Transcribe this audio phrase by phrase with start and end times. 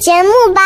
[0.00, 0.60] 节目吧。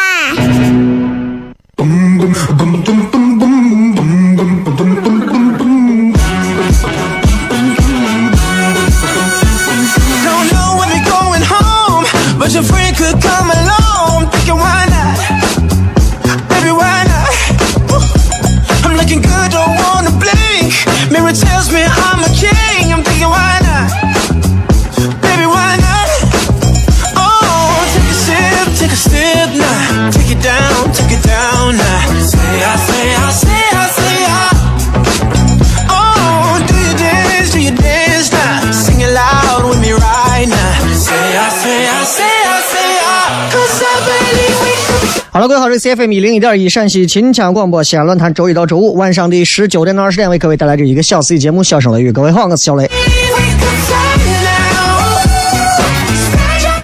[45.78, 52.10] C F M 一零一点一陕西秦腔广播西安论坛，周一到周五晚上的十九点到二十点为各位带来这一个小时的节目《笑声雷雨》。
[52.12, 52.88] 各位好，我是小雷。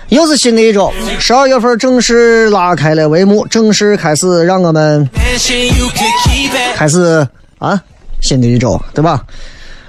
[0.08, 5.08] 又是新的一周，十二月份正式拉开了帷幕，正式开始让我们
[6.74, 7.26] 开始
[7.58, 7.80] 啊，
[8.20, 9.22] 新的一周，对吧？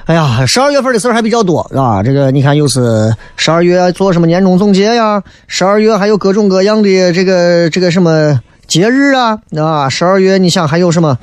[0.05, 2.03] 哎呀，十二月份的事儿还比较多，是吧？
[2.03, 5.23] 这个你看，又是十二月做什么年终总结呀？
[5.47, 8.39] 十二月还有各种各样的这个这个什么？
[8.71, 11.17] 节日啊，啊，十二月你想还有什么？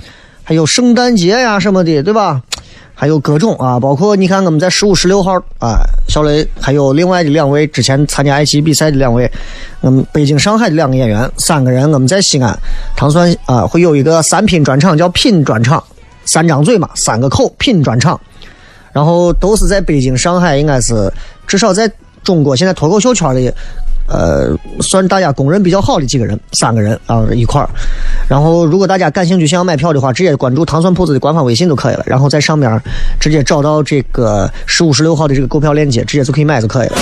[0.45, 2.43] 还有圣诞节呀什么的，对吧？
[2.95, 9.31] 还有各种啊，包括你看我们在十五、十六号啊，小雷还有另外的两位之前参加爱奇艺比赛的两位，
[9.81, 12.55] 我们北京、上海的两个演员，三个人我们在西安
[12.95, 15.83] 唐蒜啊会有一个三品专场，叫品专场，
[16.27, 18.21] 三张嘴嘛，三个口品专场，
[18.93, 21.11] 然后都是在北京、上海，应该是
[21.47, 21.91] 至少在
[22.23, 23.53] 中国现在脱口秀圈里。
[24.11, 27.69] 呃，算大家公认比较好的几个人，三个人啊一块儿。
[28.27, 32.03] 然后，如果大家感兴趣想要买票的话，直接关注糖蒜铺子的官方微信就可以了。
[32.07, 32.81] 然后在上面
[33.21, 36.97] 直接找到这个十五、十六号的这个购票链接，直接就可以买就可以了。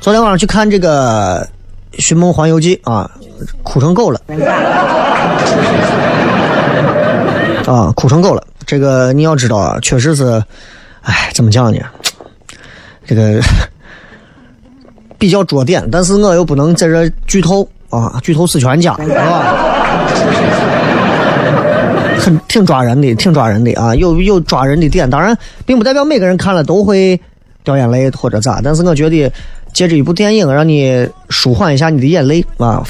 [0.00, 1.44] 昨天晚上去看这个
[2.00, 3.10] 《寻梦环游记》啊，
[3.64, 4.20] 哭成狗了。
[7.66, 8.42] 啊，哭成狗了。
[8.66, 10.42] 这个你要知道啊，确实是，
[11.02, 11.78] 哎，怎么讲呢？
[13.06, 13.40] 这个
[15.18, 19.56] 比较着点，但是我又不能在这剧透啊，剧透死全家，是吧？
[22.18, 25.08] 很挺抓人的，挺抓人的啊，有有抓人的点。
[25.08, 25.36] 当然，
[25.66, 27.20] 并不代表每个人看了都会
[27.62, 29.30] 掉眼泪或者咋，但是我觉得
[29.74, 32.82] 借着一部电影，让你舒缓一下你的眼泪啊，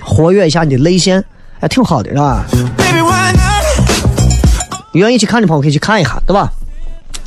[0.00, 1.22] 活跃一下你的泪腺，
[1.60, 2.46] 还挺好的，是吧
[2.78, 3.45] ？Baby,？
[4.96, 6.50] 不愿意去看的朋友可以去看一下，对吧？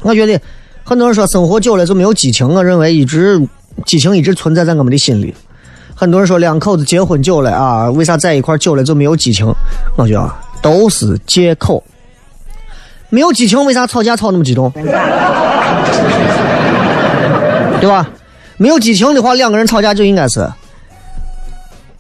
[0.02, 0.42] 我觉得
[0.84, 3.40] 很多人说生活久了就没有激情，我认为一直
[3.86, 5.32] 激情一直存在在我们的心里。
[5.94, 9.46] 很多人说两口子结婚久了啊，为啥在一块久了就没有激情？
[9.98, 11.84] 我觉得都是借口。
[13.10, 14.72] 没有激情，为啥吵架吵那么激动？
[14.72, 14.84] 对
[17.88, 18.10] 吧？
[18.58, 20.52] 没有激情的话，两个人吵架就应该是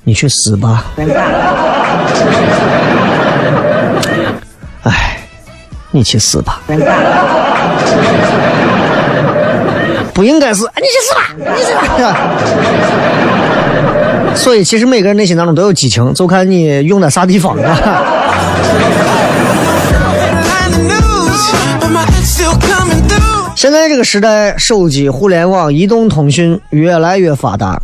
[0.03, 0.85] 你去死吧。
[5.91, 6.61] 你去死吧！
[10.13, 11.21] 不应该是你去死吧！
[11.37, 12.15] 你去死吧！
[14.35, 17.75] 所以，其实每个人内心当中都有激情，就看你用在啥地方了。
[23.55, 27.81] 现在这个时代，手机、互联网、移动通讯越来越发达，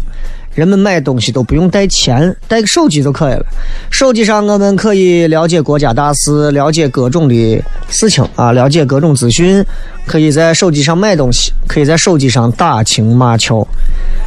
[0.55, 3.45] 人们买东西都不用带钱，带个手机就可以了。
[3.91, 9.63] 手机上我们可以了解国家大事，了解各种的事情啊，了解各种资讯。
[10.07, 13.67] 可以在手机上买东西，可以在手机上打情骂俏。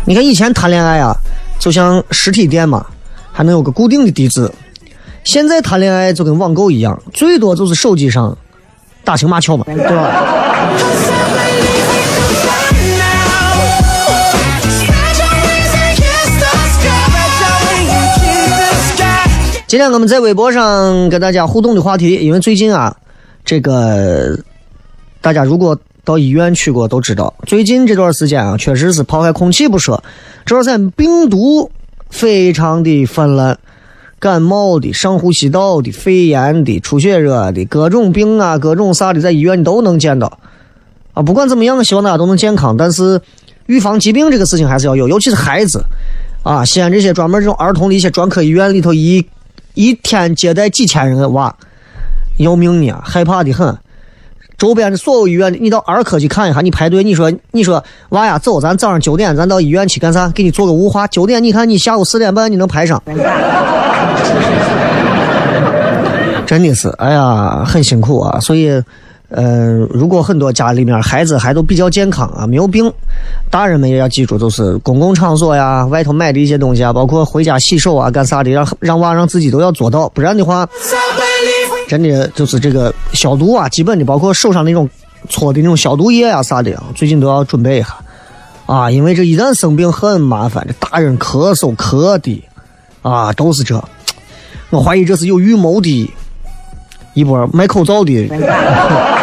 [0.04, 1.16] 你看以前谈恋爱啊，
[1.58, 2.84] 就像实体店嘛，
[3.32, 4.50] 还能有个固定的地址。
[5.24, 8.36] 现在谈恋爱就跟网购一样，最多就是手机上
[9.04, 10.74] 打情骂俏嘛，对吧？
[19.68, 22.96] 今天我们在微博上跟大家互动的话题，因为最近啊，
[23.44, 24.38] 这个
[25.20, 30.02] 大家如果到医院去过都知道，最近这段时间啊，确实是抛开空气不说，
[30.46, 31.70] 这段时间病毒
[32.08, 33.58] 非常的泛滥，
[34.18, 40.38] 感冒的、上呼吸道的、肺炎的、出血热的各种病啊，各种啥的，在医院都能见到
[41.12, 41.20] 啊。
[41.22, 43.20] 不管怎么样，希望大家都能健康，但是
[43.66, 45.84] 预防疾病这个事情还是要有，尤其是孩子
[46.42, 46.64] 啊。
[46.64, 49.22] 西安这些专门这种儿童的一些专科医院里头一。
[49.78, 51.54] 一天接待几千人的娃，
[52.38, 53.78] 要命呢，害怕的很。
[54.56, 60.28] 周边的所有医院，你到儿科去看一下，你排队，你说你说娃呀，走，咱早上九点，咱到医院去干啥？
[60.30, 61.06] 给你做个雾化。
[61.06, 63.00] 九点，你看你下午四点半你能排上？
[66.44, 68.82] 真的是，哎呀，很辛苦啊，所以。
[69.30, 72.90] 呃，如果很多家里面孩子还都比较健康啊，没有病，
[73.50, 80.66] 大人们也要记住，就是公共场所呀、外头买的一些东西啊，包括回家洗手啊、干啥的，让让娃让自己都要做到，不然的话，
[81.86, 84.88] 真的就是这个消毒啊，基本的，包括手上那种
[85.28, 87.94] 搓的那种消毒液啊啥的，最近都要准备一下
[88.64, 92.42] 啊，因为这一旦生病很麻烦，这大人咳嗽咳的
[93.02, 93.78] 啊，都是这，
[94.70, 96.10] 我怀疑这是有预谋的。
[97.14, 98.12] 一波卖口罩的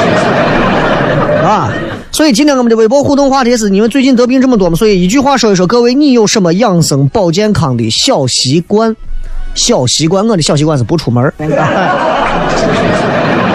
[1.44, 1.72] 啊，
[2.12, 4.76] 所以今天我们的微博互动话题是：你们最近得病这么多吗？
[4.76, 8.94] 所以一句话说一说，各位，你有什么养生保健康的小习惯？
[9.54, 11.24] 小习惯，我的小习惯是不出门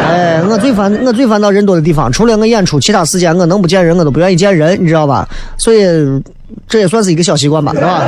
[0.08, 5.28] 哎，我最烦我最烦到人多的地方，除了我演出，其他时间我能不见人我都不愿意见人，你知道吧？
[5.58, 5.86] 所以
[6.68, 8.02] 这也算是一个小习惯吧，是吧？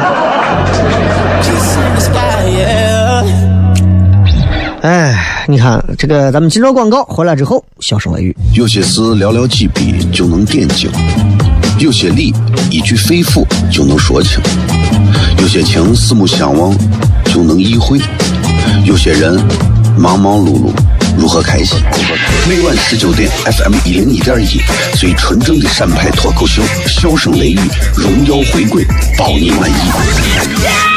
[4.81, 5.15] 哎，
[5.49, 8.35] 你看这个，咱们进入广告回来之后，笑声雷雨。
[8.53, 10.91] 有些事寥寥几笔就能点睛，
[11.79, 12.33] 有些理
[12.69, 14.41] 一句肺腑就能说清，
[15.39, 16.77] 有些情四目相望
[17.33, 17.97] 就能意会，
[18.83, 19.41] 有些人
[19.97, 20.69] 忙忙碌碌
[21.17, 21.79] 如何开心？
[22.49, 24.59] 每晚十九点，FM 一零一点一，
[24.97, 27.59] 最纯正的陕派脱口秀，笑声雷雨，
[27.95, 28.85] 荣耀回归，
[29.17, 30.96] 包你满意。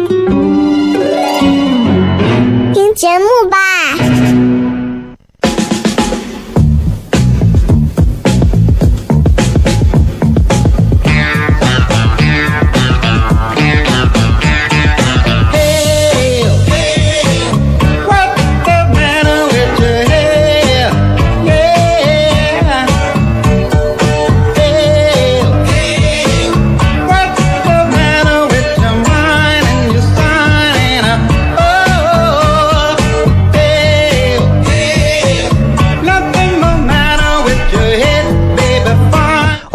[2.81, 4.40] 听节目吧。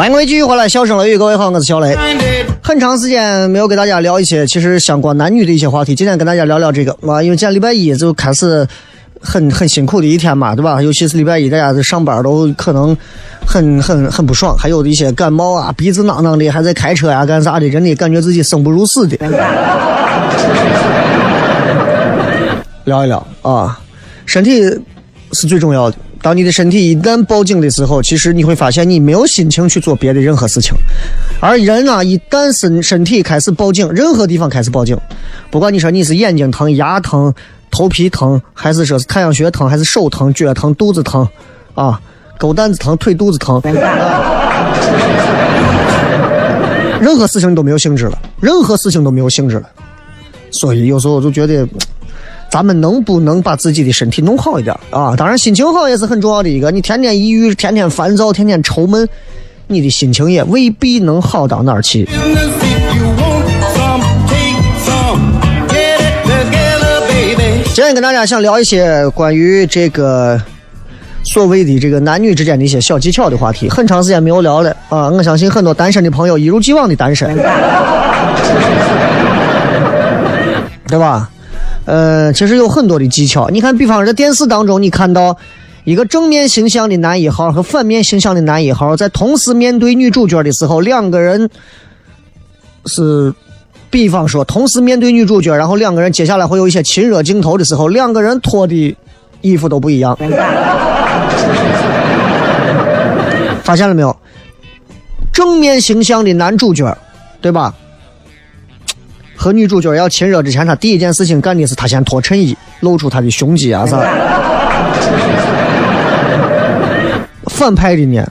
[0.06, 1.96] 欢迎各位继续回来，笑声雷雨，各位好，我是小雷。
[2.62, 8.64] 很长时间没有给大家聊一些其实相关男女的一些话题，今天跟大家聊聊这个啊，因为今天礼拜一就开始
[9.20, 10.80] 很很辛苦的一天嘛，对吧？
[10.80, 12.96] 尤其是礼拜一，大家在上班都可能
[13.44, 19.18] 很很很不爽，还有的一些感冒啊，鼻子囔囔的，还在开车呀，干啥的，真的感觉自己生不如死的。
[22.84, 23.76] 聊一聊啊，
[24.24, 24.62] 身体
[25.32, 25.96] 是最重要的。
[26.26, 30.74] 当你的身体一旦报警的时候，其实你会发现你没有心情去做别的任何事情。
[31.38, 34.98] 而人啊，一旦身身体开始报警，任何地方开始报警，
[35.52, 37.32] 不管你说你是眼睛疼、牙疼、
[37.70, 41.24] 头皮疼，还是说是太阳穴疼，还是手疼、脚疼、肚子疼，
[41.76, 42.00] 啊，
[42.40, 43.62] 狗蛋子疼、腿肚子疼，
[47.00, 49.68] 任何事情你都没有兴致了，任何事情都没有兴致了。
[50.50, 51.64] 所以有时候我就觉得，
[52.48, 55.14] 咱们能不能把自己的身体弄好一点啊？
[55.16, 56.70] 当然，心情好也是很重要的一个。
[56.70, 59.06] 你天天抑郁，天天烦躁，天天愁闷，
[59.66, 62.08] 你的心情也未必能好到哪儿去。
[67.74, 70.40] 今天跟大家想聊一些关于这个
[71.24, 75.10] 所谓的这个男女之间的一些小技巧的话题，很长时间没有聊了啊！
[75.10, 77.36] 我相信很多单身的朋友一如既往的单身，
[80.88, 81.28] 对吧？
[81.86, 83.48] 呃，其实有很多的技巧。
[83.48, 85.34] 你看，比方说在电视当中，你看到
[85.84, 91.48] 一个正面形象的男一号和反面形象的男一号在同时面对女主角的时候，两个人
[92.84, 93.32] 是。
[93.88, 98.96] 比方说，同时面对女主角，然后两个人接下来会有一些亲热镜头的时候，两个人脱的
[99.40, 100.18] 衣服都不一样。
[103.62, 104.14] 发现了没有？
[105.32, 106.98] 正面形象的男主角，
[107.40, 107.72] 对吧？
[109.46, 113.96] 和女主角要亲热之前，他第一件事情干的是他先脱衬衣，露出他的胸肌啊啥。
[117.44, 118.26] 反派的呢，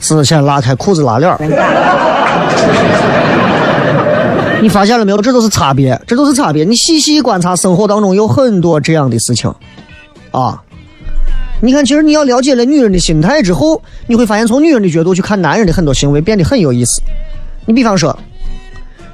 [0.00, 1.32] 是先拉开裤子拉链。
[4.60, 5.22] 你发现了没有？
[5.22, 6.64] 这都是差别，这都是差别。
[6.64, 9.48] 你细细观察，生活当中有很多这样的事情，
[10.32, 10.60] 啊！
[11.60, 17.00] 你看，其实你要了解了女人的心态之后，你会发现，从女人的角度去看男人的很多行为变得很有意思。
[17.64, 18.18] 你比方说，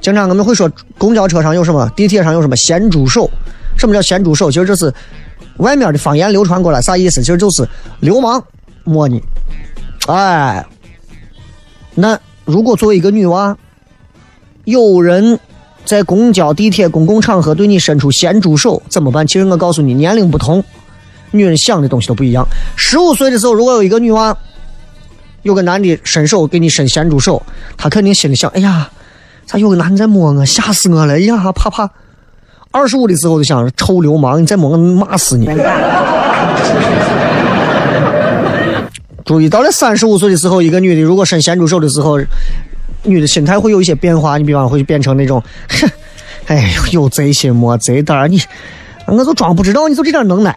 [0.08, 3.30] 经常我们会说，公交车上有什么，地铁上有什么咸猪手？
[3.76, 4.50] 什么叫咸猪手？
[4.50, 4.90] 其实这是
[5.58, 7.20] 外面的方言流传过来，啥意思？
[7.20, 7.68] 其实就是
[8.00, 8.42] 流氓
[8.84, 9.22] 摸你。
[10.06, 10.64] 哎，
[11.94, 13.54] 那如果作为一个女娃。
[14.64, 15.38] 有人
[15.86, 19.26] 在公交、地铁、公共场合对你伸出咸猪手，怎么办？
[19.26, 20.62] 其实我告诉你，年龄不同，
[21.30, 22.44] 女人想的东西都不一样。
[22.76, 24.36] 十五岁的时候，如果有一个女娃，
[25.42, 27.42] 有个男的伸手给你伸咸猪手，
[27.78, 28.90] 她肯定心里想：哎呀，
[29.48, 30.44] 咋有个男的在摸我？
[30.44, 31.18] 吓死我了！
[31.20, 31.88] 呀，怕怕。
[32.70, 35.46] 二十五的时候就想着：臭流氓，你再摸我，骂死你！
[39.24, 42.20] 注意，到了三十五岁的时候，一个女的如果伸咸猪手的时候。
[43.04, 45.88] 女的心态会有一些变化，你比方会变成那种，哼，
[46.48, 48.42] 哎呦，有贼心没贼胆，你，
[49.06, 50.50] 我就装不知道，你就这点能耐。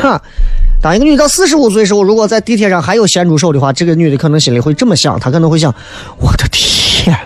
[0.00, 0.22] 哈，
[0.80, 5.74] 当一个女到四十五岁时候，如果在地铁上还有咸猪手的话，这个女的可能心里会这么想，她可能会想，
[6.18, 7.16] 我的天，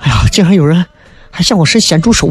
[0.00, 0.84] 哎呀，竟然有人
[1.30, 2.30] 还向我伸咸猪手，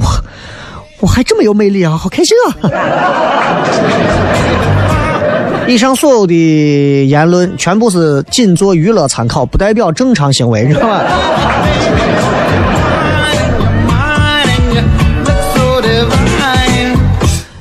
[1.01, 2.47] 我还这么有魅力啊，好开心啊！
[5.67, 11.03] 以上所有的言论全部是仅做娱乐参考，不代表正常行为，知道吧？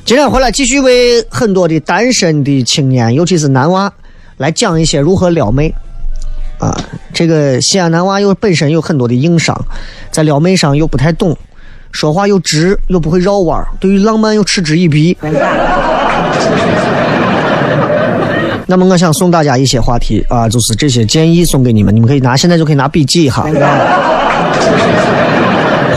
[0.05, 3.91] 今天回来继续为很多的单身的青年，尤其是男娃，
[4.37, 5.73] 来讲一些如何撩妹。
[6.59, 6.77] 啊，
[7.11, 9.59] 这个西安男娃又本身有很多的硬伤，
[10.11, 11.35] 在撩妹上又不太懂，
[11.91, 15.17] 说话又直又不会绕弯，对于浪漫又嗤之以鼻。
[18.67, 23.43] 那么我想送大家一些话题啊，就是这些建议送给你们，你们可以拿，现在就可以拿笔记一下，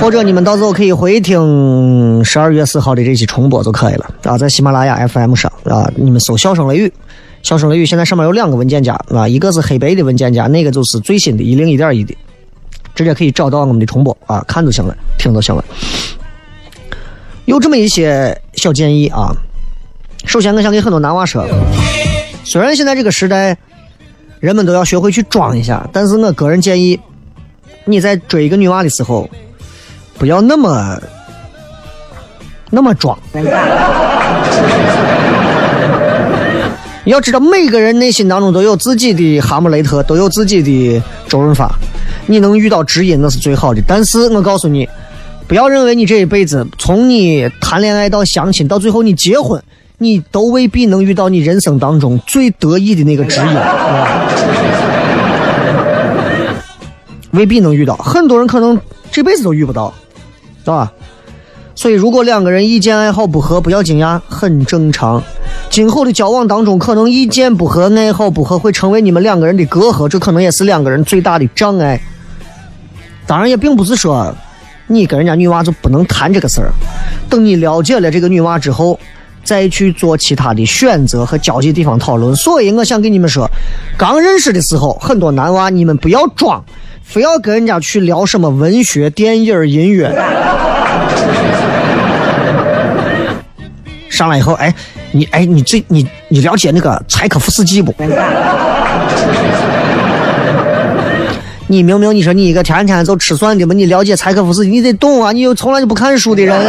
[0.01, 6.93] 或者你们到时候可以回听十二月四号的这期重播就可以了啊，在喜马拉雅 FM 上啊，你们搜“笑声雷雨
[7.43, 12.17] ”，“笑声雷雨”现在上面有两个文件夹啊，一个是黑白的文件夹，那个就是最新的一零一点一的，
[12.95, 15.65] 直接可以找到我们的重播啊，看就行了，听就行了。
[17.45, 19.33] 有这么一些小建议啊，
[20.27, 21.47] 首先我想给很多男娃说。
[22.45, 23.57] 虽然现在这个时代，
[24.41, 26.99] 人们都要学会去装一下，但是我个人建议，
[27.85, 29.29] 你在追一个女娃的时候，
[30.19, 30.99] 不要那么
[32.71, 33.17] 那么装。
[37.05, 41.71] 要知道，每个人内心当中都有自己的哈姆雷特，都有自己的周润发。
[42.27, 44.87] 你能遇到知音那是最好的，但是我告诉你，
[45.47, 49.63] 不要认为你这一辈子，从你谈恋爱到相亲，到最后你结婚。
[50.01, 53.47] 你都未必能遇到你人生当中最得意的那个知音，
[57.33, 57.97] 未必能遇到。
[57.97, 59.95] 很多人可能这辈子都遇不到，是
[60.69, 60.93] 吧？
[61.75, 65.23] 所以，如果两个人意见爱好不合，不要惊讶，很正常。
[65.71, 72.01] 今后的交往当中，可能意见不合、爱好不合会成为你们两个人的隔阂，这可能也是两个人最大的障碍。
[73.27, 74.35] 当然，也并不是说
[74.87, 76.71] 你跟人家女娃就不能谈这个事儿。
[77.29, 78.99] 等你了解了这个女娃之后。
[79.45, 83.49] 再去做其他的选择和交际地方讨论，所以我想跟你们说，
[83.97, 86.63] 刚认识的时候，很多男娃你们不要装，
[87.09, 90.13] 非要跟人家去聊什么文学、电影、音乐，
[94.11, 94.75] 上来以后，哎，
[95.13, 97.95] 你哎，你这你你了解那个柴可夫斯基不？
[101.67, 105.33] 你明明你说你一个天天就吃蒜的嘛，你了解柴可夫斯基，你得懂啊！
[105.33, 106.63] 你又从来就不看书的人，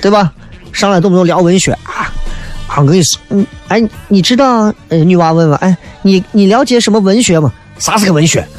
[0.00, 0.32] 对吧？
[0.72, 1.93] 上来动不动聊文学啊！
[2.76, 4.72] 我跟你说，嗯，哎，你知道？
[4.88, 7.52] 呃，女娃问问，哎，你你了解什么文学吗？
[7.78, 8.44] 啥是个文学？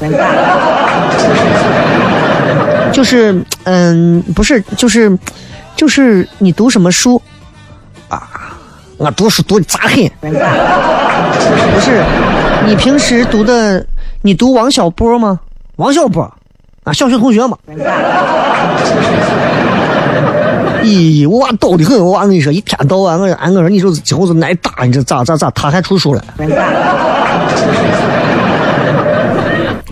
[2.92, 5.18] 就是，嗯，不是，就是，
[5.74, 7.20] 就是你读什么书
[8.08, 8.22] 啊？
[8.96, 10.08] 我读书读的咋很？
[10.20, 12.02] 不是，
[12.64, 13.86] 你平时读的，
[14.22, 15.38] 你读王小波吗？
[15.76, 16.22] 王小波
[16.84, 17.58] 啊，小学同学嘛。
[20.86, 25.50] 咦，我娃逗的很，我娃跟你说，一天到晚我俺我说你说今后是挨打，你这咋咋咋？
[25.50, 26.22] 他还出书了。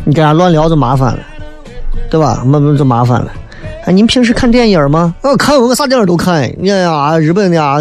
[0.05, 1.19] 你跟他乱聊就麻烦了，
[2.11, 2.45] 对吧？
[2.47, 3.33] 慢慢就麻烦了。
[3.87, 5.15] 哎，您平时看电影吗？
[5.23, 6.49] 我看，我啥电影都看。
[6.59, 7.79] 你看呀，日本的啊。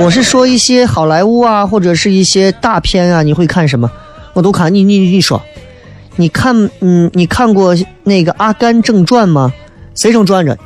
[0.00, 3.90] 我是说一些好莱坞啊，或者是一些大片啊，你会看什么？
[4.32, 4.72] 我都看。
[4.72, 5.42] 你你你说，
[6.16, 9.52] 你看，嗯，你看过那个《阿甘正传》吗？
[9.94, 10.56] 谁正转着？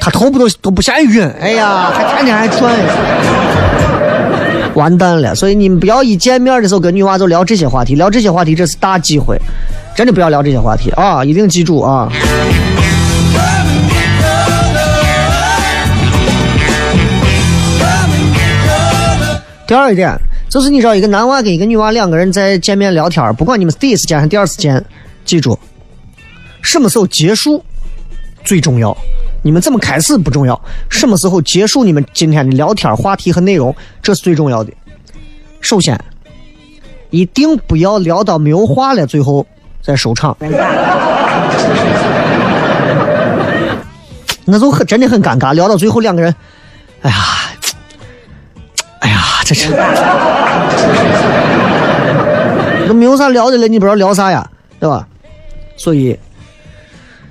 [0.00, 1.28] 他头不都都不嫌晕？
[1.40, 2.72] 哎呀，还天天还转，
[4.74, 5.34] 完蛋了！
[5.34, 9.36] 所以你们不要一见面的时候跟女娃就聊这些话题，聊这些话题这是大忌讳，
[9.94, 11.22] 真的不要聊这些话题啊！
[11.22, 12.08] 一定记住啊！
[19.66, 20.18] 第二一点
[20.48, 24.82] 就是，你知道一个男娃跟一个女娃两个人在见面聊天，不管你们第一次见还是第二次见。
[25.28, 25.58] 记住，
[26.62, 27.62] 什么时候结束
[28.44, 28.96] 最重要。
[29.42, 30.58] 你们怎么开始不重要，
[30.88, 34.72] 什么时候结束你们今天的聊天话题和内容，这是最重要的。
[35.60, 36.02] 首先，
[37.10, 39.46] 一定不要聊到没有话了，最后
[39.82, 40.34] 再收场，
[44.46, 45.52] 那就很真的很尴尬。
[45.52, 46.34] 聊到最后，两个人，
[47.02, 47.16] 哎呀，
[49.00, 49.68] 哎呀，这是
[52.88, 54.48] 都没有啥聊的了，你不知道聊啥呀，
[54.80, 55.06] 对吧？
[55.78, 56.18] 所以，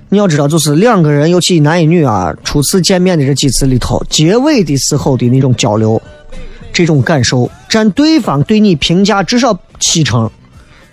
[0.09, 6.01] 你要知道，就是两个人，尤其一男一女啊，初次见面的这几次里头，结尾的时候的那种交流，
[6.71, 10.31] 这种感受，占对方对你评价至少七成。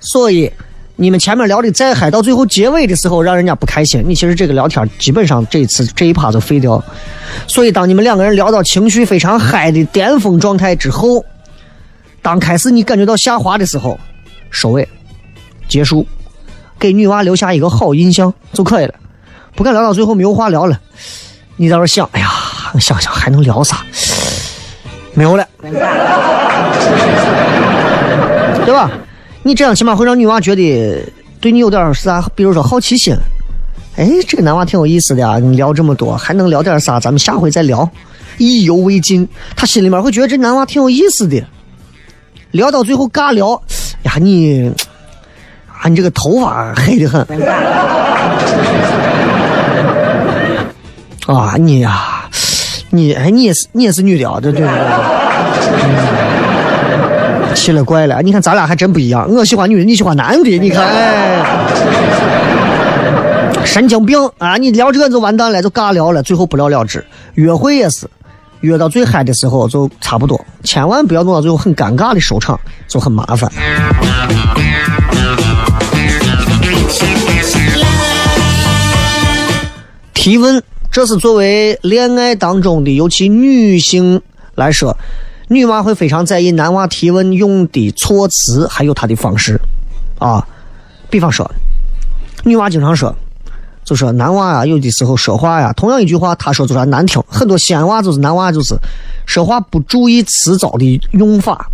[0.01, 0.53] 所以，
[0.97, 6.83] 你们前面聊的再嗨，到最后结尾的时候，让人家不开心，你其实这个聊天基本上这一次这一趴就废掉。
[7.47, 11.25] 所以，当你们两个人聊到情绪非常嗨的巅峰状态之后，
[12.21, 13.97] 当开始你感觉到下滑的时候，
[14.51, 14.89] 收尾，
[15.69, 16.05] 结束。
[16.79, 18.95] 给女娃留下一个好印象就可以了，
[19.55, 20.81] 不敢聊到最后没有话聊了。
[21.57, 22.29] 你在这想，哎呀，
[22.81, 23.85] 想想还能聊啥？
[25.15, 25.47] 没有了，
[28.65, 28.91] 对吧？
[29.45, 31.01] 你这样起码会让女娃觉得
[31.41, 33.17] 对你有点啥，比如说好奇心。
[33.97, 36.99] 哎，这个男娃挺有意思的啊，你聊这么多，还能聊点啥？
[36.99, 37.89] 咱们下回再聊，
[38.39, 39.29] 意犹未尽。
[39.55, 41.41] 他心里面会觉得这男娃挺有意思的。
[42.51, 43.63] 聊到最后尬聊，
[44.03, 44.73] 呀，你。
[45.89, 47.27] 你这个头发黑的很
[51.27, 51.55] 啊！
[51.59, 52.29] 你呀，
[52.91, 54.39] 你哎，你也是你也是女的啊？
[54.41, 54.69] 对对对，
[57.55, 58.21] 奇了怪了！
[58.21, 61.43] 你看咱俩还真不一样，我喜欢女的，你喜欢男的，你看，哎，
[63.65, 64.59] 神经病啊！
[64.59, 67.03] 你聊这个就完蛋了，就尬聊了，最后不了了之。
[67.37, 68.07] 约会也是，
[68.61, 73.51] 约到最嗨的时候就差不多，千万不要弄到最后很尴尬的收场，就很麻烦。
[80.13, 84.21] 提问，这是作为恋爱当中的，尤其女性
[84.55, 84.97] 来说，
[85.49, 89.61] 女娃会非常在意男娃提问用的措辞，还有他的方式，
[90.19, 90.47] 啊，
[91.11, 91.51] 比方说，
[92.45, 93.15] 女娃经常说，
[93.85, 98.75] 就说男娃呀，有的时候说话呀，同样一句话，他说就说难听，很多西安娃就是男娃就是
[99.27, 101.71] 说话不注意词藻的用法，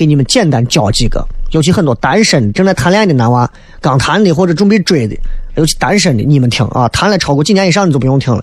[0.00, 3.46] 给你们简单教几个，尤其很多单身正在谈恋爱的男娃，
[3.82, 5.14] 刚谈的或者准备追的。
[5.56, 8.42] 尤其单身的，你们听啊，谈了超过几年以上，你就不用听了。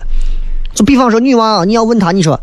[0.72, 2.40] 就比方说女娃，你要问她，你说，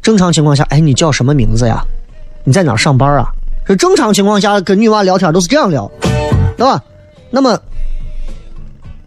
[0.00, 1.84] 正常情况下，哎，你叫什么名字呀？
[2.44, 3.26] 你在哪上班啊？
[3.66, 5.90] 这正常情况下跟女娃聊天都是这样聊，
[6.56, 6.82] 对吧？
[7.30, 7.60] 那么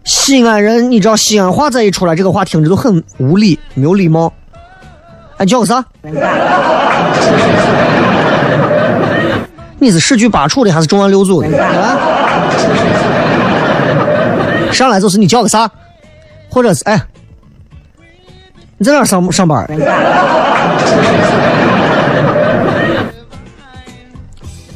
[0.03, 4.31] 西安人，你知道西安话再一出来，这个话听着就很无礼，没有礼貌。
[5.37, 5.83] 哎，叫个啥？
[9.83, 11.61] 你是市局八处的还是中央六组的？
[11.61, 11.97] 啊？
[14.71, 15.69] 上来就是你叫个啥，
[16.49, 16.99] 或者是哎，
[18.77, 19.67] 你在哪上上班？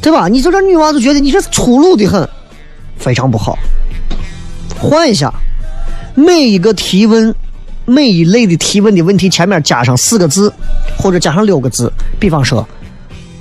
[0.01, 0.27] 对吧？
[0.27, 2.27] 你就这女娃就觉得你这粗鲁的很，
[2.97, 3.57] 非常不好。
[4.79, 5.33] 换一下，
[6.15, 7.33] 每一个提问，
[7.85, 10.53] 每一类的提问的问题前面加上四个字，
[10.97, 12.67] 或者加上六个字，比方说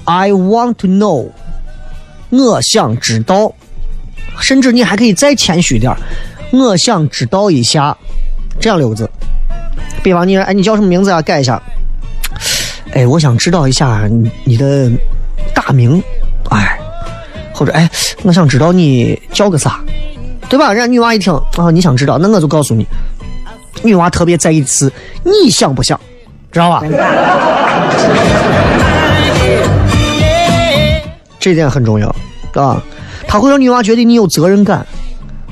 [0.05, 1.29] ，I want to know，
[2.31, 3.53] 我想知道，
[4.41, 5.95] 甚至你还可以再谦虚点
[6.53, 7.97] 我想知道一下，
[8.61, 9.09] 这样六个字。
[10.03, 11.21] 比方你，哎，你叫什么名字啊？
[11.21, 11.61] 改一下。
[12.93, 14.91] 哎，我想知道一下你你的
[15.55, 16.03] 大名，
[16.51, 16.79] 哎，
[17.53, 17.91] 或者哎，
[18.23, 19.81] 我想知道你叫个啥，
[20.49, 20.73] 对吧？
[20.73, 22.87] 人家女娃一听啊，你想知道，那我就告诉你，
[23.83, 24.91] 女娃特别在意的是
[25.25, 26.01] 你想不想，
[26.53, 26.83] 知道吧？
[31.47, 32.13] 这点很重要，
[32.55, 32.83] 啊，
[33.29, 34.85] 他会让女娃觉得你有责任感，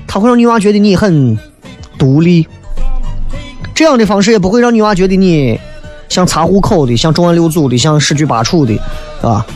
[0.09, 1.39] 他会让女娃觉得你很
[1.97, 2.49] 独立，
[3.73, 5.57] 这样的方式也不会让女娃觉得你。
[6.09, 8.77] 像查户口的，像重案六组的，像十局八处的，
[9.23, 9.47] 啊？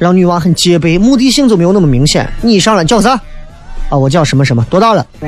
[0.00, 2.28] 让女娃很戒备，目的性就没有那么明显。
[2.42, 3.12] 你一上来叫啥？
[3.88, 5.06] 啊，我叫什么什么，多大了？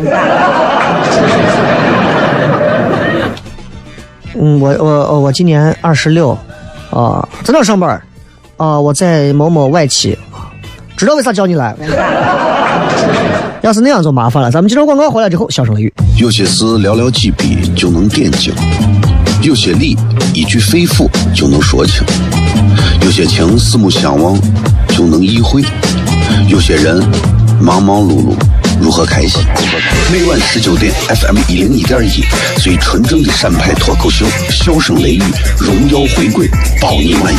[4.34, 6.36] 嗯，我我我今年二十六，
[6.90, 8.02] 啊，在哪上班？
[8.56, 10.18] 啊，我在某某外企。
[11.00, 11.74] 知道为啥叫你来？
[13.62, 14.50] 要是那样就麻烦了。
[14.50, 15.90] 咱们接着广告回来之后，小声雷雨。
[16.18, 18.52] 有些事寥寥几笔就能点睛。
[19.40, 19.96] 有些理
[20.34, 22.04] 一句肺腑就能说清，
[23.00, 24.38] 有些情四目相望
[24.88, 25.64] 就能意会，
[26.48, 27.02] 有些人
[27.58, 28.34] 忙忙碌碌
[28.78, 29.42] 如何开心？
[30.12, 32.22] 每晚十九点，FM 一零一点一，
[32.60, 35.22] 最纯正的陕派脱口秀，笑声雷雨，
[35.58, 36.46] 荣耀回归，
[36.78, 37.38] 保你满意。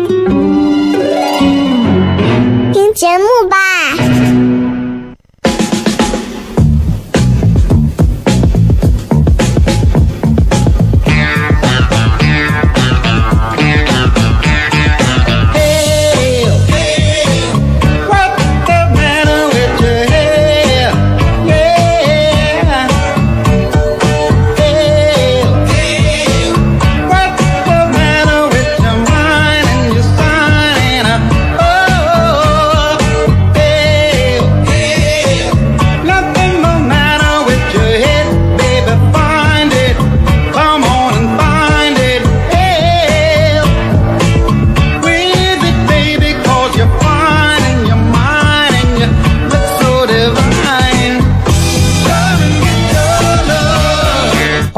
[2.93, 3.70] 节目吧。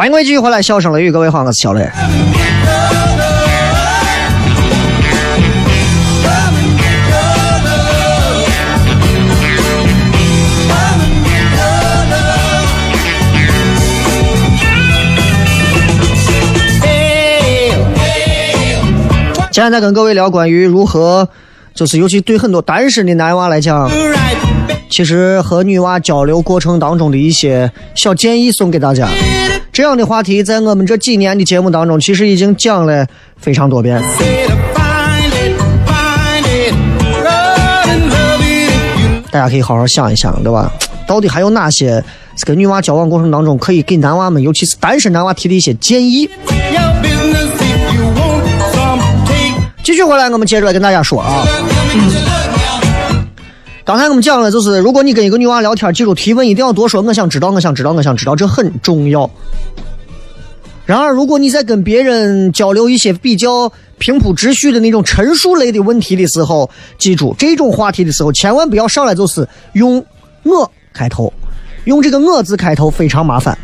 [0.03, 1.89] 欢迎各位继续回来，笑声雷雨，各位好，我是小雷。
[19.51, 21.29] 今天在跟各位聊关于如何，
[21.73, 23.89] 就是尤其对很多单身的男娃来讲，
[24.89, 29.07] 其实和女娃交流过程当中的一些小建议，送给大家。
[29.71, 33.07] 这样的话题在我们这几年的节目当中，其实已经讲了
[33.37, 33.99] 非常多遍。
[39.31, 40.71] 大家可以好好想一想，对吧？
[41.07, 42.03] 到底还有哪些
[42.45, 46.29] 跟女娃交往过程当中可以给男娃们，尤其是单身男娃提的一些建议？
[49.83, 51.45] 继续回来，我们接着来跟大家说啊。
[53.83, 57.01] 刚才我们讲了，就是如果你跟一个女娃聊天，记住提问一定要多说。
[57.01, 59.29] 我想知道，我想知道，我想知道，这很重要。
[60.85, 70.05] 然而，如果你在跟别人交流一些比较平铺直叙的那种陈述类的问题的时候，记住这种话题的时候，千万不要上来就是用
[70.43, 71.31] “我”开头，
[71.83, 73.57] 用这个“我”字开头非常麻烦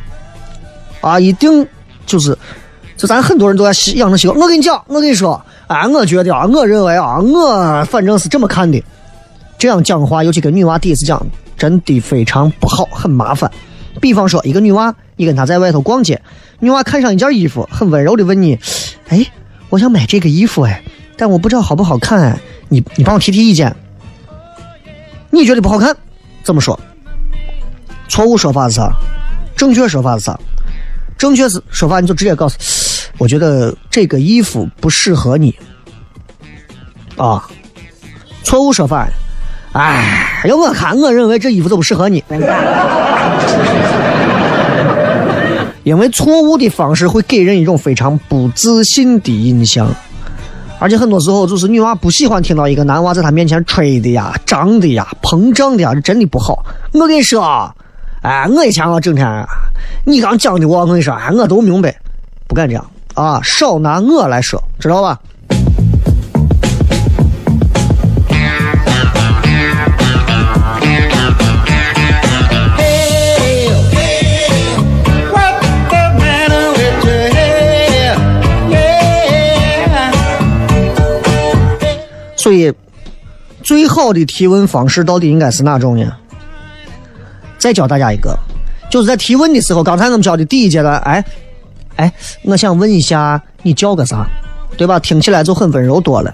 [0.99, 1.17] 啊！
[1.17, 1.65] 一定
[2.05, 2.37] 就是，
[2.97, 4.37] 就咱很多人都在养成习惯。
[4.37, 8.83] 我跟你讲，我跟你说，啊，我觉得啊，我认为啊，我反正是这么看的。
[9.59, 11.23] 这样讲话，尤其跟女娃第一次讲，
[11.55, 13.51] 真的非常不好，很麻烦。
[14.01, 16.19] 比方说，一个女娃，你跟她在外头逛街，
[16.57, 18.57] 女娃看上一件衣服，很温柔的问你
[19.09, 19.23] ：“哎，
[19.69, 20.81] 我想买这个衣服哎，
[21.15, 23.75] 但我不知道好不好看哎，你你帮我提提意见。”
[25.29, 25.95] 你觉得不好看，
[26.41, 26.79] 怎么说？
[28.07, 28.91] 错误说法是啥？
[29.55, 30.39] 正确说法是啥？
[31.15, 32.57] 正确是说法，你就直接告诉，
[33.19, 35.53] 我觉得这个衣服不适合你。
[37.15, 37.47] 啊，
[38.43, 39.07] 错误说法，
[39.73, 42.23] 哎，要我看，我认为这衣服都不适合你。
[45.83, 49.87] 因为错误的方式会给人一种非常不自信的印象，
[50.79, 56.63] 而且很多时候就是女娃不喜欢听到一个男娃在她面前吹的呀、胀的呀、膨胀的呀，这真的不好。
[56.93, 57.73] 我跟你说，啊
[58.21, 59.27] 哎，我以前我整天，
[60.05, 61.93] 你刚讲的我，我跟你说，哎，我都明白，
[62.47, 62.85] 不敢这样
[63.19, 65.19] 啊，少拿我来说，知道吧？
[82.37, 82.73] 所以，
[83.61, 86.09] 最好的提问方式到底应该是哪种呢？
[87.57, 88.33] 再教大家一个，
[88.89, 91.21] 就是在提问的时候，刚才我们教的第一阶段，哎，
[91.99, 92.11] 哎，
[92.43, 94.25] 我想问一下，你叫个啥？
[94.77, 94.97] 对吧？
[94.99, 96.33] 听起来就很温柔多了。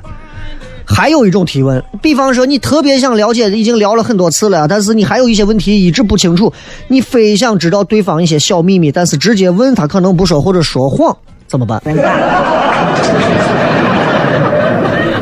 [0.88, 6.54] 还有一种提问，比方说你特别想了解，已经聊了很多次了，但是你还有一些问题一直不清楚，
[6.88, 11.82] 你非想知道对方一些小秘密，但是直接问他可能不说或者说谎，怎么办？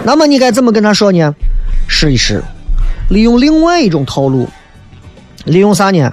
[0.04, 1.34] 那么你该怎么跟他说呢？
[1.88, 2.44] 试一试，
[3.10, 4.50] 利用另外一种套路，
[5.46, 6.12] 利用啥呢？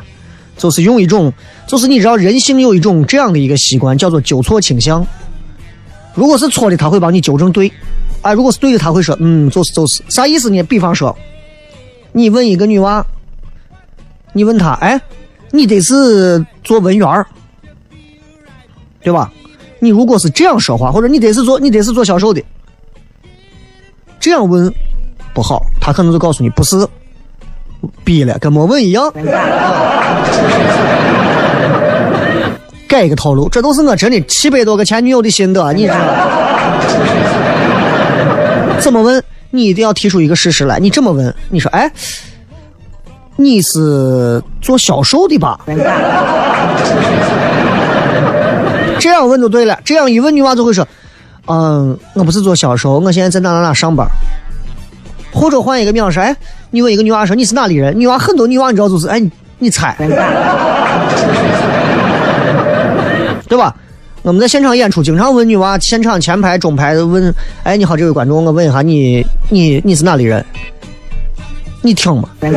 [0.61, 1.33] 就是用一种，
[1.67, 5.05] 就是你知道人性有一种这样的一个习惯，叫做纠错倾向。
[6.15, 7.73] 如果是错的，他会帮你纠正对；
[8.21, 10.03] 啊，如果是对的，他会说嗯，就是就是。
[10.11, 10.63] 啥意思呢？
[10.65, 11.17] 比方说，
[12.13, 13.03] 你问一个女娃，
[14.35, 15.01] 你问她，哎，
[15.51, 17.27] 你得是做文员儿，
[19.03, 19.33] 对吧？
[19.79, 22.43] 你如果是这样说话，或者你得是做，你得是做销售的。
[24.19, 24.71] 这样问
[25.33, 26.87] 不好，他可能就告诉你不是，
[28.05, 29.13] 逼了，跟没问一样。
[32.89, 36.05] 改一个套路，这都是我真的七百多个前女友的心得，你知道吗？
[38.81, 39.23] 怎么问？
[39.51, 40.79] 你一定要提出一个事实来。
[40.79, 41.91] 你这么问，你说，哎，
[43.37, 45.59] 你是做销售的吧？
[48.99, 49.79] 这样问就对了。
[49.85, 50.87] 这样一问，女娃就会说。
[51.47, 54.07] 嗯，我不是做销售，我现在在哪哪哪上班。
[55.33, 56.37] 或者换一个面说，哎，
[56.71, 57.99] 你问一个女娃说你是哪里人？
[57.99, 59.21] 女娃很多女娃你知道就是，哎，
[59.59, 59.95] 你猜，
[63.49, 63.75] 对吧？
[64.23, 70.45] 我们在现场演出，经常问女娃，现场前排、中排问，哎，你好，这位观众，我问一下你，你你是哪里人？
[71.83, 72.53] 你听嘛， 对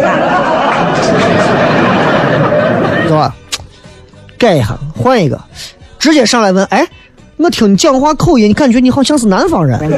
[3.09, 3.33] 吧？
[4.37, 5.39] 改一下，换一个，
[5.97, 6.85] 直接上来问，哎。
[7.37, 9.77] 我听你讲话口音，感觉你好像是南方人，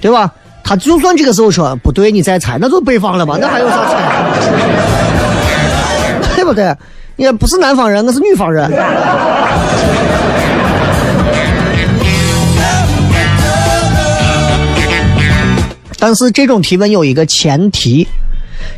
[0.00, 0.32] 对吧？
[0.70, 3.36] 他就算这个时候说不对，你再猜，那就北方了吧？
[3.40, 4.22] 那还有啥猜？
[6.36, 6.72] 对不对？
[7.16, 8.70] 也不是南方人，我是女方人。
[15.98, 18.06] 但是这种提问有一个前提，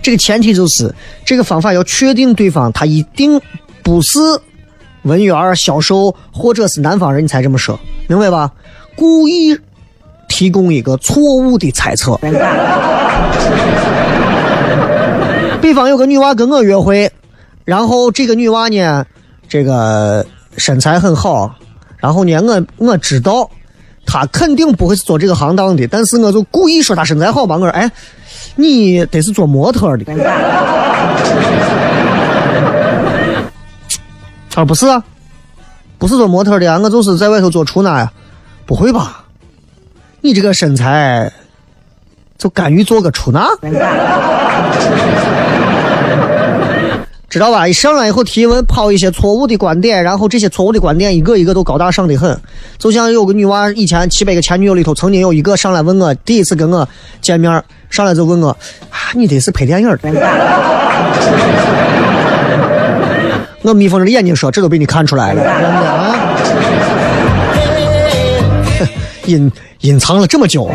[0.01, 0.95] 这个前提就是
[1.27, 3.39] 这个方法要确定对方他一定
[3.83, 4.19] 不是。
[5.03, 8.51] 文员、销售或者是南方人，你才这么说，明白吧？
[8.97, 9.55] 故意
[10.33, 12.19] 提供一个错误的猜测。
[15.61, 17.13] 比方有个女娃跟我约会，
[17.67, 19.05] 然后这个女娃呢，
[19.47, 20.25] 这个
[20.57, 21.55] 身材很好，
[21.99, 23.51] 然后呢，我我知道
[24.07, 27.91] 她肯定不会是做这个行当的，但是我就故意说她身材好吧，我说哎，
[28.57, 30.07] 你得是做模特的。
[34.55, 35.05] 啊，不是啊，
[35.99, 38.11] 不是做模特的呀，我就是在外头做出纳呀。
[38.65, 39.22] 不会吧？
[40.23, 41.33] 你这个身材，
[42.39, 43.45] 就甘于做个出纳？
[47.29, 47.67] 知道吧？
[47.67, 52.39] 一上来以后提问，抛一些错误的观点，然后这些错误的观点一个一个都高大上的很。
[52.79, 56.89] 就像有个女娃，以前七百个前女友里头，曾经有一个上来问我，第一次跟我
[57.21, 58.51] 见面，上来就问我，
[58.91, 59.99] 啊，你得是拍电影的。
[63.63, 66.22] 我眯缝着眼睛说：“这都被你看出来了，真的啊！
[69.27, 70.71] 隐隐藏了这么久。”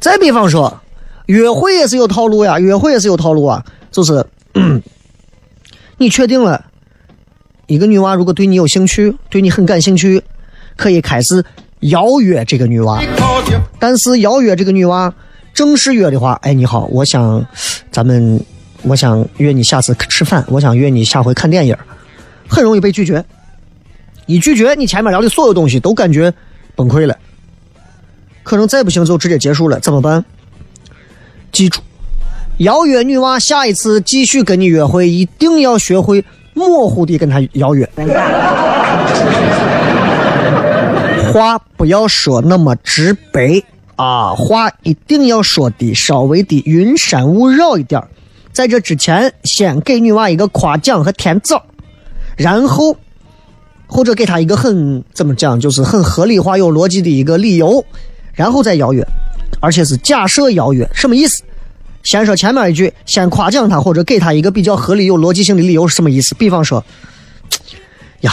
[0.00, 0.80] 再比方说，
[1.26, 3.62] 约会也是有套路呀，约会也是有套路啊。
[3.90, 4.24] 就是，
[5.98, 6.64] 你确定了，
[7.66, 10.22] 一个女娃如果对你有兴趣，对你很感兴趣，
[10.76, 11.44] 可以开始
[11.80, 13.02] 邀约这个女娃，
[13.78, 15.12] 但是邀约这个女娃
[15.52, 17.44] 正式约的话，哎，你好，我想
[17.90, 18.40] 咱们，
[18.82, 21.76] 我想约你下次吃饭，我想约你下回看电影，
[22.48, 23.24] 很容易被拒绝。
[24.26, 26.32] 一拒绝，你前面聊的所有东西都感觉
[26.74, 27.16] 崩溃了，
[28.42, 30.24] 可能再不行就直接结束了，怎么办？
[31.50, 31.80] 记住，
[32.58, 37.88] 邀约女娃下一次继续跟你约会，一定要学会模糊的跟她邀约。
[41.32, 43.62] 话不要说那么直白
[43.96, 48.02] 啊，话一定要说的稍微的云山雾绕一点
[48.52, 51.64] 在这之前，先给女娃一个夸奖和甜枣，
[52.38, 52.96] 然后
[53.86, 57.84] 或者给她一个很怎么讲，就是很合理化、有逻辑的一个理由，
[58.32, 59.06] 然后再邀约，
[59.60, 61.42] 而且是假设邀约，什么意思？
[62.04, 66.34] 先说前面一句，先夸奖她，或者给她一个比较合理、有逻辑性的理由是什么意思？
[66.36, 66.82] 比方说，
[68.22, 68.32] 呀。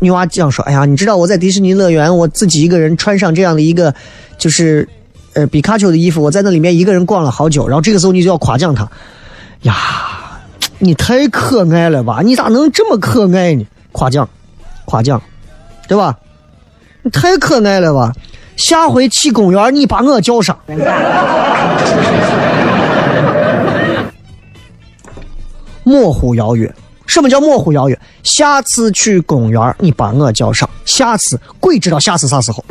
[0.00, 3.92] 女娃这样说：“哎呀，你知道我在迪士尼乐园，我自己一个人穿上这样的一个，
[4.38, 4.88] 就是，
[5.32, 7.66] 呃，皮卡丘的衣服，我在那里面一个人逛了好久。
[7.66, 8.88] 然后这个时候你就要夸奖他，
[9.62, 9.74] 呀，
[10.80, 12.20] 你太可爱了吧？
[12.24, 13.66] 你咋能这么可爱呢？
[13.92, 14.28] 夸奖，
[14.84, 15.20] 夸奖，
[15.88, 16.16] 对吧？
[17.02, 18.12] 你太可爱了吧？
[18.56, 20.58] 下回去公园你把我叫上。
[25.84, 26.72] 模糊邀约。”
[27.08, 27.98] 什么叫模糊邀约？
[28.22, 30.68] 下次去公园，你把我叫上。
[30.84, 32.62] 下次鬼知道下次啥时候。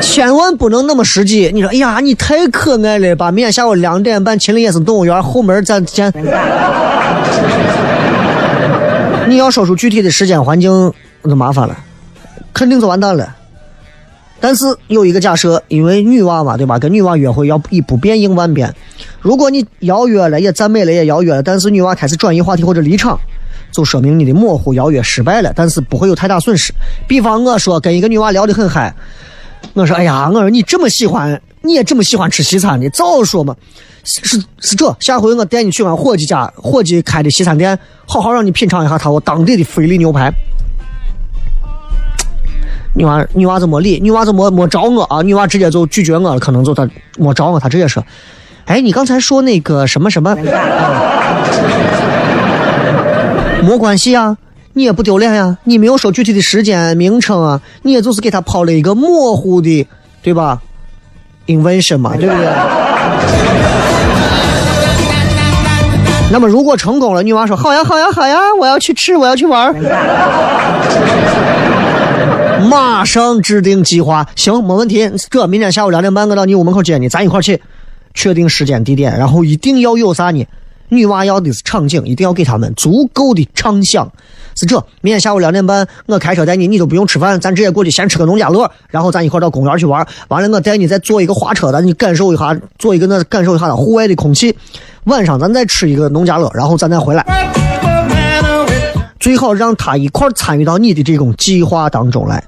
[0.00, 1.50] 千万不能那么实际。
[1.52, 3.30] 你说，哎呀，你太可爱了吧！
[3.30, 6.12] 明天下午两点半，秦岭野生动物园后门咱见。
[9.28, 11.76] 你要说出具体的时间环境，那就麻烦了，
[12.54, 13.34] 肯定就完蛋了。
[14.40, 16.78] 但是有一个假设，因为女娃嘛，对吧？
[16.78, 18.72] 跟女娃约会要以不变应万变。
[19.20, 23.18] 如果你邀约了，也赞美了，也邀约了，但是女娃开始转移话题或者离场，
[23.72, 25.52] 就说明你的模糊邀约失败了。
[25.56, 26.72] 但是不会有太大损失。
[27.08, 28.94] 比方我说跟一个女娃聊得很嗨，
[29.74, 33.54] 我说哎呀，我说你这么喜欢，你也这么喜欢吃西餐的，早说嘛。
[34.04, 40.32] 是是这，下回我带你去俺伙计家，伙计开的西餐店，好好让你品尝一下他我当地的菲力牛排。
[42.94, 48.02] 女娃女娃子没理，女娃子没没找我啊，女娃直接就拒绝我了，可能就她没找我，她直接说
[48.64, 50.34] ：“哎，你刚才说那个什么什么，
[53.62, 54.34] 没关系啊，
[54.78, 59.84] 你也不丢脸呀，你没有说具体的时间名称啊，你也就是给他抛了一个模糊的，
[60.22, 60.62] 对吧
[61.48, 62.46] ？invention 嘛，对不对？
[66.30, 69.74] 那么如果成功了，女娃说好呀好呀好呀，我要去吃，我要去玩。”
[72.70, 75.10] 马上制定计划，行，没问题。
[75.28, 77.60] 哥，明天下午两点半我到你屋门口接你，咱一块去，
[78.14, 80.46] 确定时间地点，然后一定要有啥呢？
[80.88, 84.10] 女娃要的是场景，一定要给他们足够的畅想。
[84.54, 90.04] 是这，明天下午两点半我开车带你，你都不用吃饭，咱直接过去先吃个农家乐，然后咱一块到公园去玩。
[90.28, 94.56] 完了，我带你再坐一个滑车，咱你感受一下，坐一个那感受一下户外的空气。
[95.04, 97.24] 晚上咱再吃一个农家乐，然后咱再回来。
[99.20, 102.42] 最好让他一块参与到你的这种计划当中来。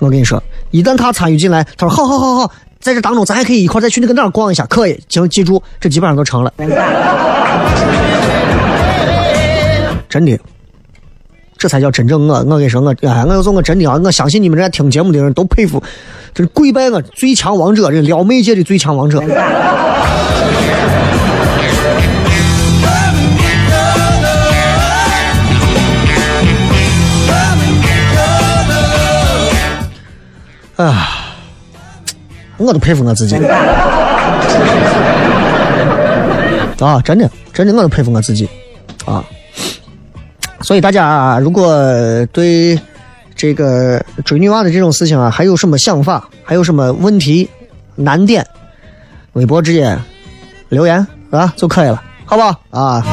[0.00, 4.98] 我跟你说，一旦他参与进来，他说好好好好，在这当中咱还可以一块再去那个哪儿逛一下，可以。
[5.08, 6.52] 请记住，这基本上都成了。
[10.08, 10.38] 真的，
[11.58, 12.34] 这才叫真正我。
[12.34, 15.82] 我跟你说，我哎，我要说，我真的啊，我相信你们这听节目的人都佩服，
[16.32, 19.20] 这是跪拜我最强王者，这撩妹界的最强王者。
[30.76, 31.17] 啊，
[32.58, 33.40] 我都佩服我自己啊！
[37.02, 38.48] 真的，真的，我都佩服我自己
[39.04, 39.24] 啊！
[40.60, 41.72] 所以大家啊如果
[42.32, 42.78] 对
[43.34, 47.48] 这个追女娃的这种事情啊，还有什么想法，还有什么问题
[47.94, 48.46] 难点，
[49.34, 49.96] 微博直接
[50.68, 53.04] 留言啊就可以了，好不好啊？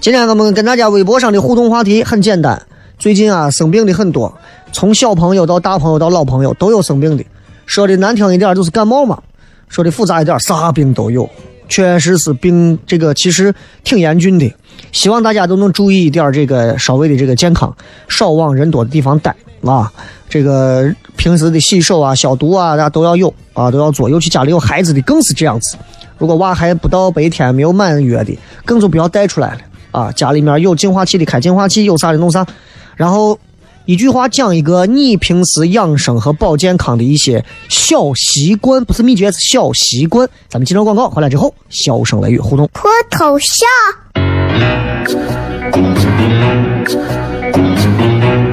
[0.00, 2.60] 今天我们跟大家微博上的互动话题很简单，
[2.98, 4.34] 最近啊生病的很多。
[4.72, 7.24] 从小朋友到大朋友到老朋友都有生病的，
[7.66, 9.20] 说的难听一点就是感冒嘛，
[9.68, 11.28] 说的复杂一点啥病都有，
[11.68, 14.52] 确实是病这个其实挺严峻的，
[14.92, 17.74] 希望大家都能注意一点这个稍微的这个健康，
[18.08, 19.90] 少往人多的地方待啊，
[20.28, 25.76] 这个平时的洗手啊、消毒啊，大家都要有啊，都要做，尤其家里有孩子的更是这样子，
[26.18, 29.60] 如果娃还不到白天没有满月的，更就不要带出来了
[29.90, 32.46] 啊，家里面有净化器的开净化器，有啥的弄啥，
[32.94, 33.38] 然后。
[33.86, 40.26] 一句话讲一个你平时养生和保健康的一些小习惯，不是秘诀，是小习惯。
[40.48, 42.66] 咱们接着广告回来之后，笑声雷雨互动。
[42.72, 43.68] 脱头像？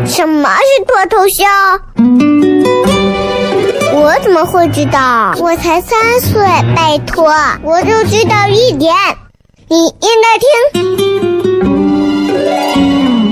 [0.06, 0.42] 什么？
[0.42, 1.48] 么是脱头像？
[3.94, 5.34] 我怎么会知道？
[5.38, 6.42] 我才三岁，
[6.76, 7.32] 拜托，
[7.64, 8.94] 我就知道一点。
[9.70, 11.81] 你应该听，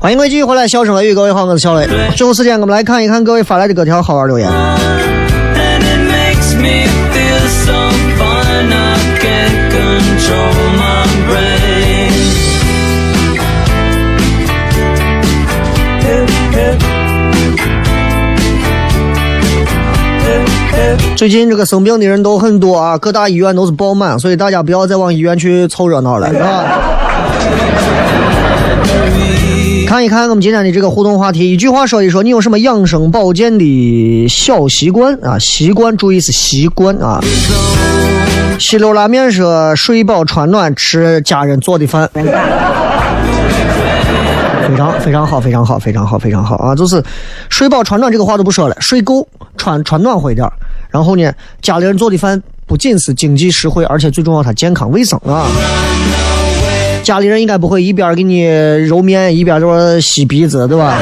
[0.00, 1.88] 欢迎各位继续回来，笑声雷雨，各位好，我是小雷。
[2.14, 4.48] 最后时间，我们来看一看各位发来的各条好玩留言。
[21.16, 26.87] 最近这个生病的人都很多啊，各大医院都是爆满，所以大家不要再往医院去凑热闹了，是吧？
[29.88, 35.38] 看一看我们今天的这个互动话题，一句话说一说，你有什么养生保健的小习惯啊？
[35.38, 37.18] 习惯，注意是习惯啊。
[38.58, 42.22] 西流拉面说睡饱穿暖，吃家人做的饭，非
[44.76, 46.76] 常非常好，非常好，非常好，非常好啊！
[46.76, 47.02] 就是
[47.48, 49.26] 睡饱穿暖这个话都不说了，睡够，
[49.56, 50.46] 穿穿暖和一点，
[50.90, 51.32] 然后呢，
[51.62, 55.46] 家里人做的饭不仅是经济实惠，而且最重要它健康卫生啊。
[57.08, 58.46] 家里人应该不会一边给你
[58.86, 60.98] 揉面，一边在吸鼻子，对吧？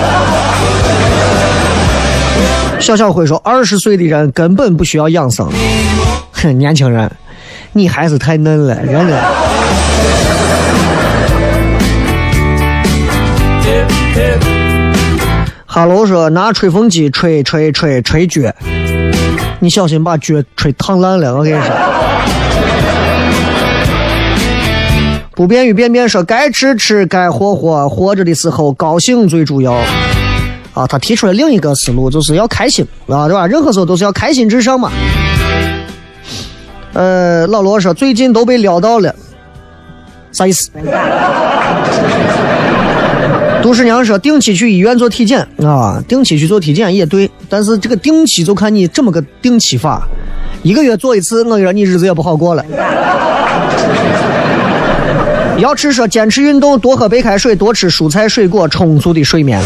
[2.79, 5.51] 小小辉说：“二十岁的人根本不需要养生。”
[6.31, 7.11] 哼，年轻人，
[7.73, 9.21] 你还是太嫩了，真的。
[15.67, 18.43] 哈喽说：“拿吹风机吹吹吹吹脚，
[19.59, 22.06] 你小心把脚吹烫烂了。”我跟你说。
[25.37, 29.75] 不便与便便说：“该吃吃，该活活，活着的时候高兴最主要。”
[30.73, 33.47] 啊，他提出了另一个思路，就是要开心啊，对吧？
[33.47, 34.91] 任何时候都是要开心至上嘛。
[36.95, 39.15] 呃，老罗说最近都被撩到了，
[40.33, 40.71] 啥意思？
[43.63, 50.09] 杜十娘说定期去医院做体检啊，定期去做体检也对，但是这个定期就看你这么个定期法，
[50.63, 52.65] 一个月做一次，我跟你说你日子也不好过了。
[55.59, 59.61] 要吃说坚持运动，多喝白开水，多吃蔬菜水果，充足的睡眠。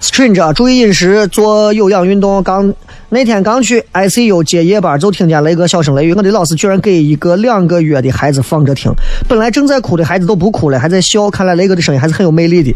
[0.00, 2.42] Stranger，注意饮食，做有氧运动。
[2.42, 2.72] 刚
[3.08, 6.12] 那天刚去 ICU 接夜班，就听见雷哥笑声雷雨。
[6.12, 8.92] 我的老师居然给一个两个月的孩子放着听，
[9.26, 11.30] 本来正在哭的孩子都不哭了，还在笑。
[11.30, 12.74] 看来雷哥的声音还是很有魅力的。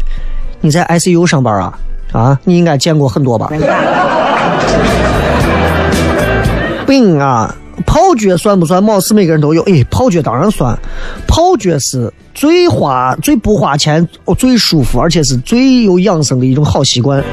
[0.61, 1.73] 你在 ICU 上班啊？
[2.11, 3.51] 啊，你应该见过很多吧？
[6.87, 7.55] 病啊！
[7.93, 8.83] 泡脚算不算？
[8.83, 9.61] 貌似每个人都有。
[9.63, 10.75] 哎，泡脚当然算。
[11.27, 17.23] 泡脚是最花、最不花钱、哦最舒服，而且是最有养生的一种好习惯。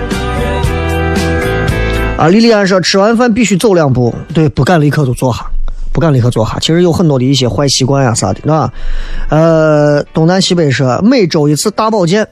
[2.19, 5.47] 啊，莉莉安说吃完饭必须走两步，对，不敢立刻就坐下，
[5.95, 6.59] 不敢立刻坐下。
[6.61, 8.71] 其实有很多的一些坏习惯呀啥的，啊。
[9.31, 12.29] 呃，东南西北说每周一次大保健。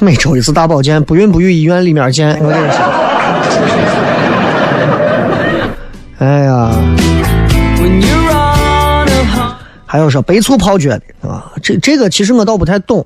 [0.00, 2.38] 每周一次大保健，不孕不育医院里面见。
[2.40, 2.78] 我跟你说，
[6.18, 6.70] 哎呀，
[9.84, 13.04] 还有说白醋泡脚的啊，这这个其实我倒不太懂，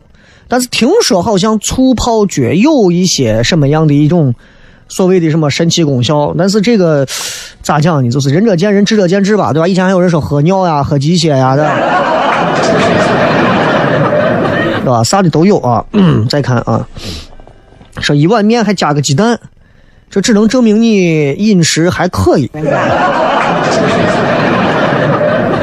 [0.49, 4.35] 但是听说好像醋泡脚有一些什么样的一种
[4.87, 7.07] 所谓的什么神奇功效，但是这个
[7.63, 8.11] 咋讲呢？
[8.11, 9.67] 就是仁者见仁，智者见智吧，对吧？
[9.67, 12.12] 以前还有人说喝尿呀、喝鸡血呀的。
[14.83, 15.03] 对吧？
[15.03, 15.85] 啥的都有啊。
[16.29, 16.87] 再看啊，
[18.01, 19.39] 说一碗面还加个鸡蛋，
[20.11, 22.51] 这只能证明你饮食还可以。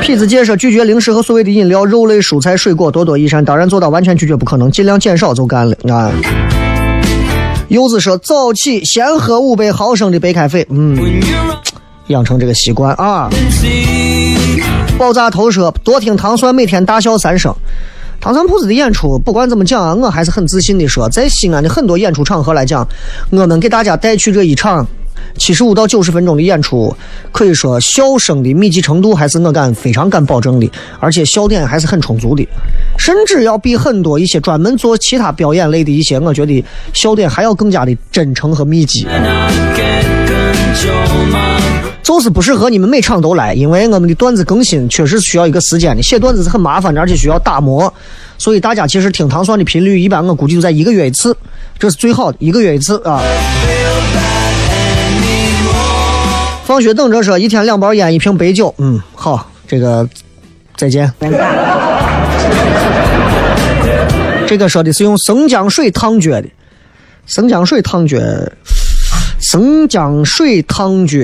[0.01, 3.45] 痞子介说拒绝零食和所谓的饮料，肉类、蔬菜、水果多多益善。
[3.45, 6.09] 当然做到完全拒绝不可能，尽量减少就干了啊。
[7.67, 10.97] 柚子说早起先喝五百毫升的白开水，嗯，
[12.07, 13.29] 养成这个习惯啊。
[14.97, 17.53] 爆炸头说多听糖蒜，每天大笑三声。
[18.21, 22.87] 唐三铺子的演出，不管怎么讲啊，我还是很自信的说，在西安的很多演出场合来讲，
[23.29, 24.85] 我们给大家带去这一场
[25.37, 26.93] 七十五到九十分钟的演出，
[27.31, 32.45] 可以说笑声的密集程度还是我敢非常敢保证的，而且笑点还是很充足的，
[32.97, 36.63] 甚至要比很多一些专门做其他表演类的一些，我觉得
[36.93, 39.07] 笑点还要更加的真诚和密集。
[42.09, 47.93] 就是不适合你们每场都来，因为我们的段子更新确实需要一个时间的，写段子是很麻烦的，而且需要打磨，
[48.39, 51.37] 所以大家其实听糖蒜的频率一般我估计就在一个月一次，
[51.77, 53.21] 这是最好的一个月一次啊。
[56.65, 60.09] 放学等着说，一天两包烟，一瓶白酒，嗯，好，这个
[60.75, 61.13] 再见。
[64.47, 66.45] 这个说的是用生姜水烫脚的，
[67.27, 68.17] 生姜水烫脚。
[69.41, 71.17] 生姜水烫脚，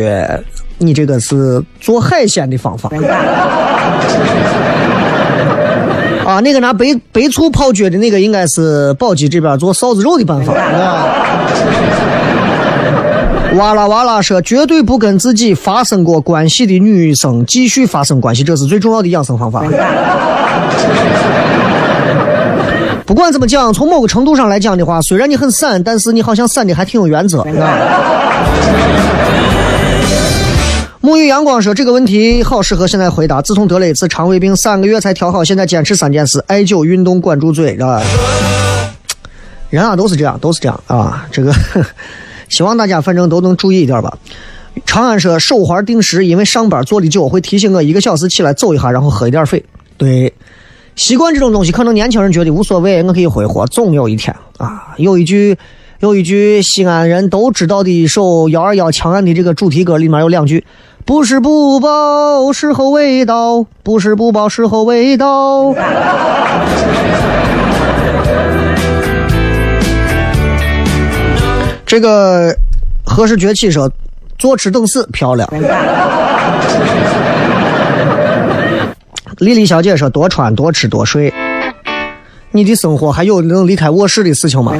[0.78, 2.89] 你这个是做海鲜的方法。
[6.26, 10.53] 啊，那个拿白白醋泡脚的那个，应该是宝鸡这边做臊子肉的办法。
[13.55, 19.63] 哇啦哇啦说，绝对不跟自己发生过关系的女生继续发生关系，这是最重要的养生方法。
[23.05, 27.45] 不管怎么讲，从某个程度上来讲的话，虽然你很散，但是你好像散的还挺有原则。
[31.05, 33.39] 沐浴阳光说这个问题好适合现在回答。
[33.39, 37.77] 自从得了一次肠胃病，三个月才调好，现在坚持三件事：艾灸、运动、管住嘴。
[37.77, 38.01] 啊，
[39.69, 41.27] 人啊都是这样，都是这样啊。
[41.31, 41.53] 这个
[42.49, 44.17] 希望大家反正都能注意一点吧。
[44.83, 49.63] 长安说手环定时，因为上班坐的久，会提醒我一个小时起来走一下，然后喝一点水。
[49.97, 50.33] 对。
[50.95, 54.95] 习惯这种东西，可能年轻人觉得无所谓，我可以挥霍，总有一天啊。
[54.97, 55.55] 有一句，
[56.05, 60.63] 有一句西安人都知道的一首幺二幺枪案的这个主题歌，里面有两句：
[61.03, 65.73] 不是不报，时候未到；不是不报，时候未到。
[71.87, 72.55] 这个
[73.03, 73.91] 何时崛起说，
[74.37, 75.49] 坐吃等死，漂亮。
[79.39, 81.33] 丽丽小姐说：“多穿多吃多睡，
[82.51, 84.71] 你的生活还有能离开卧室的事情吗？”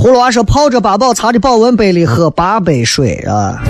[0.00, 3.60] 葫芦娃说：“泡着八宝茶的保温杯里喝八杯水啊，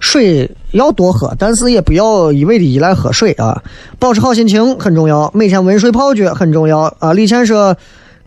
[0.00, 3.62] 水要多喝，但是也不要一味的依赖喝水啊，
[3.98, 7.74] 保持好心情很重要，每天温水泡脚很重要啊。”李倩说：“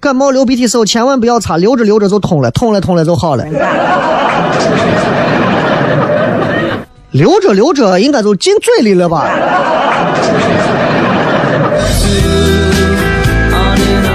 [0.01, 3.45] 感冒流鼻涕时候千万不要擦，流着流着就通了，通了通了就好了。
[7.11, 9.29] ”流着流着，应该就进嘴里了吧？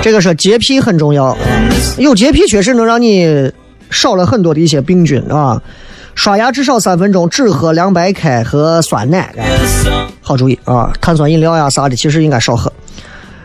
[0.06, 1.36] 这个说洁癖很重要，
[1.98, 3.50] 有洁癖确实能让你
[3.90, 5.60] 少了很多的一些病菌啊。
[6.14, 9.34] 刷牙至少三分钟，只喝凉白开和酸奶，
[10.20, 10.92] 好注意啊。
[11.00, 12.72] 碳酸饮料呀啥的，其实应该少喝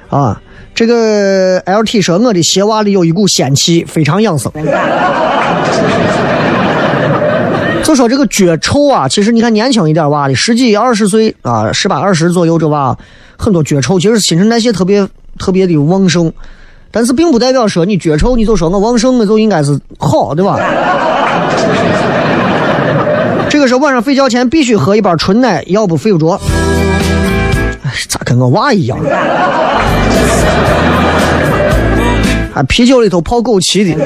[0.07, 0.39] 啊。
[0.75, 4.51] 这个 LT 说我的鞋袜里有一股仙气，非常养生。
[7.81, 12.95] 就说这个脚臭啊，其实你看年轻一点娃的，十几二十岁啊，十八二十左右这娃，
[13.35, 15.07] 很多脚臭，其实新陈代谢特别
[15.39, 16.31] 特别的旺盛，
[16.91, 20.59] 但是并不代表说你脚臭你就说我旺盛，我就应该是好，对吧？
[23.49, 26.39] 这个是晚上睡觉前必须喝一包纯奶，要不睡不着。
[28.07, 28.97] 咋跟我娃一样？
[32.53, 33.97] 啊，啤酒里头泡枸杞的。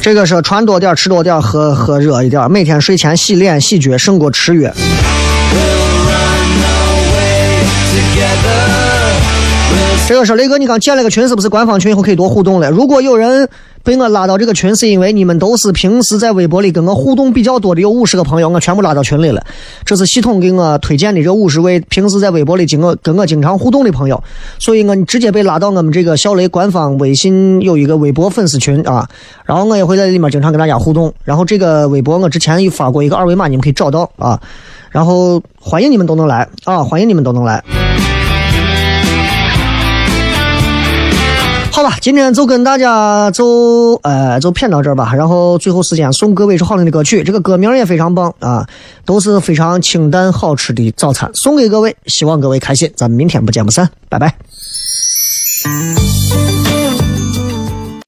[0.00, 2.50] 这个是穿多点，吃多点，喝喝热一点。
[2.50, 4.70] 每天睡前洗脸洗脚，胜过吃药。
[10.06, 11.90] 这个说雷哥，你刚建了个群，是不是官方群？
[11.90, 12.70] 以后可以多互动了。
[12.70, 13.46] 如果有人
[13.82, 19.44] 被我拉到这个群，是因为你们都是平时在微博里跟我互动比较多的，有五十个朋友，我全部拉到群里了。
[19.84, 24.22] 这是系统给我推荐的这五十位平时在微博里经我跟我经常互动的朋友，
[24.58, 29.06] 所以我直接被拉到我们这个小雷官方微信有一个微博粉丝群啊。
[29.44, 31.12] 然后我也会在里面经常跟大家互动。
[31.24, 34.40] 然后这个微博我之前有发过一个二维码，你们可以找到啊。
[34.90, 37.62] 然后欢迎你们都能来啊，欢迎你们都能来。
[41.78, 45.14] 好吧，今天就跟大家就呃就骗到这儿吧。
[45.14, 48.66] 然后最后时间送各位一首好听的歌曲，这个歌名也非常棒啊，
[49.04, 52.92] 都是非常清淡好吃的早餐，送给各位，希望各位开心。
[52.96, 54.34] 咱们明天不见不散，拜拜。